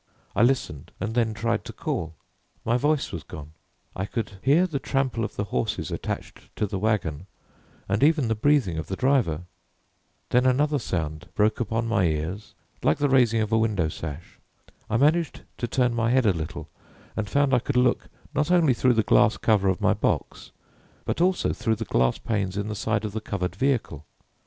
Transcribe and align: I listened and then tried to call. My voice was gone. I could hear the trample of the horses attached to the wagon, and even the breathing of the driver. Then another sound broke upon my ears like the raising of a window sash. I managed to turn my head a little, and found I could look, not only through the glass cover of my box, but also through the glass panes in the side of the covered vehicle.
I 0.35 0.41
listened 0.41 0.89
and 0.99 1.13
then 1.13 1.35
tried 1.35 1.63
to 1.65 1.71
call. 1.73 2.15
My 2.65 2.75
voice 2.75 3.11
was 3.11 3.21
gone. 3.21 3.51
I 3.95 4.07
could 4.07 4.39
hear 4.41 4.65
the 4.65 4.79
trample 4.79 5.23
of 5.23 5.35
the 5.35 5.43
horses 5.43 5.91
attached 5.91 6.55
to 6.55 6.65
the 6.65 6.79
wagon, 6.79 7.27
and 7.87 8.01
even 8.01 8.27
the 8.27 8.33
breathing 8.33 8.79
of 8.79 8.87
the 8.87 8.95
driver. 8.95 9.43
Then 10.31 10.47
another 10.47 10.79
sound 10.79 11.29
broke 11.35 11.59
upon 11.59 11.85
my 11.87 12.05
ears 12.05 12.55
like 12.81 12.97
the 12.97 13.09
raising 13.09 13.41
of 13.41 13.51
a 13.51 13.59
window 13.59 13.89
sash. 13.89 14.39
I 14.89 14.97
managed 14.97 15.41
to 15.59 15.67
turn 15.67 15.93
my 15.93 16.09
head 16.09 16.25
a 16.25 16.33
little, 16.33 16.67
and 17.15 17.29
found 17.29 17.53
I 17.53 17.59
could 17.59 17.77
look, 17.77 18.07
not 18.33 18.49
only 18.49 18.73
through 18.73 18.93
the 18.95 19.03
glass 19.03 19.37
cover 19.37 19.69
of 19.69 19.81
my 19.81 19.93
box, 19.93 20.49
but 21.05 21.21
also 21.21 21.53
through 21.53 21.75
the 21.75 21.85
glass 21.85 22.17
panes 22.17 22.57
in 22.57 22.69
the 22.69 22.73
side 22.75 23.05
of 23.05 23.11
the 23.11 23.21
covered 23.21 23.55
vehicle. 23.55 24.03